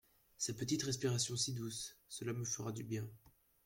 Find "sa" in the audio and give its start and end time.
0.39-0.55